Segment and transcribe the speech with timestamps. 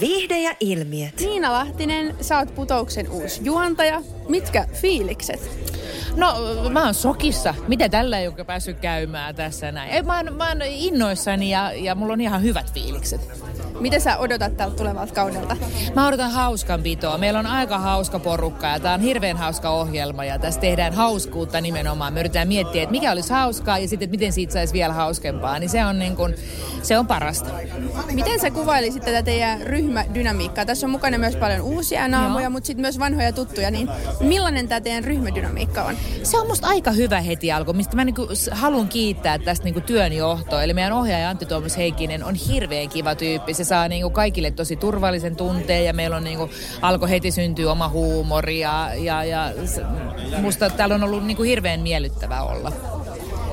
[0.00, 1.20] Viihde ja ilmiöt.
[1.20, 4.02] Niina Lahtinen, sä oot putouksen uusi juontaja.
[4.28, 5.50] Mitkä fiilikset?
[6.16, 6.34] No
[6.70, 7.54] mä oon sokissa.
[7.68, 9.90] Mitä tällä ei ole päässyt käymään tässä näin?
[9.90, 13.20] Ei, mä, oon, mä oon innoissani ja, ja mulla on ihan hyvät fiilikset.
[13.80, 15.56] Mitä sä odotat tältä tulevalta kaudelta?
[15.94, 17.18] Mä odotan hauskanpitoa.
[17.18, 21.60] Meillä on aika hauska porukka ja tää on hirveän hauska ohjelma ja tässä tehdään hauskuutta
[21.60, 22.12] nimenomaan.
[22.12, 25.58] Me yritetään miettiä, että mikä olisi hauskaa ja sitten, että miten siitä saisi vielä hauskempaa.
[25.58, 26.34] Niin se on, niin kun,
[26.82, 27.50] se on parasta.
[28.12, 30.66] Miten sä kuvailisit tätä teidän ryhmädynamiikkaa?
[30.66, 33.70] Tässä on mukana myös paljon uusia naamoja, mutta sitten myös vanhoja tuttuja.
[33.70, 33.88] Niin
[34.20, 35.96] millainen tämä teidän ryhmädynamiikka on?
[36.22, 40.62] Se on musta aika hyvä heti alku, mistä mä niinku haluan kiittää tästä niinku työnjohtoa.
[40.62, 43.54] Eli meidän ohjaaja Antti Tuomas Heikkinen on hirveän kiva tyyppi.
[43.54, 46.50] Se saa niinku kaikille tosi turvallisen tunteen ja meillä on niinku,
[46.82, 49.52] alkoi heti syntyä oma huumori ja, ja, ja
[50.40, 52.72] musta täällä on ollut niinku hirveän miellyttävää olla.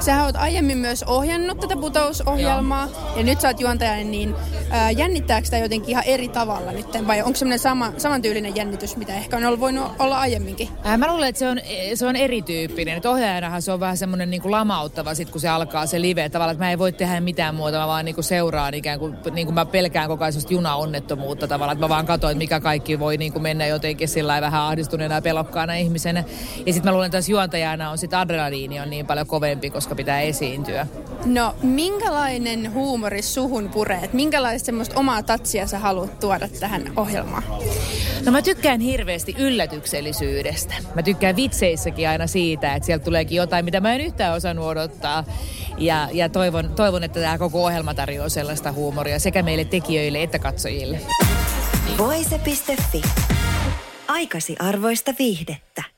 [0.00, 4.34] Sä oot aiemmin myös ohjannut tätä putousohjelmaa ja nyt sä oot juontaja, niin
[4.70, 9.14] ää, jännittääkö sitä jotenkin ihan eri tavalla nyt vai onko semmoinen sama, samantyylinen jännitys, mitä
[9.14, 10.68] ehkä on ollut voinut olla aiemminkin?
[10.84, 11.60] Ää, mä luulen, että se on,
[11.94, 12.96] se on erityyppinen.
[12.96, 16.28] Että ohjaajanahan se on vähän semmoinen niin lamauttava sit, kun se alkaa se live.
[16.28, 19.16] Tavallaan, että mä en voi tehdä mitään muuta, mä vaan niin kuin seuraan ikään kuin,
[19.32, 21.76] niin kuin mä pelkään koko ajan junaonnettomuutta tavallaan.
[21.76, 25.14] Että mä vaan katsoin, että mikä kaikki voi niin kuin mennä jotenkin sillä vähän ahdistuneena
[25.14, 26.24] ja pelokkaana ihmisenä.
[26.66, 29.87] Ja sitten mä luulen, että tässä juontajana on sit adrenaliini on niin paljon kovempi, koska
[29.94, 30.86] pitää esiintyä.
[31.24, 34.10] No, minkälainen huumori suhun puree?
[34.12, 37.42] Minkälaista semmoista omaa tatsia sä haluat tuoda tähän ohjelmaan?
[38.26, 40.74] No mä tykkään hirveästi yllätyksellisyydestä.
[40.94, 45.24] Mä tykkään vitseissäkin aina siitä, että sieltä tuleekin jotain, mitä mä en yhtään osannut odottaa.
[45.78, 50.38] Ja, ja toivon, toivon, että tämä koko ohjelma tarjoaa sellaista huumoria sekä meille tekijöille että
[50.38, 51.00] katsojille.
[51.98, 53.02] Voise.fi.
[54.08, 55.97] Aikasi arvoista viihdettä.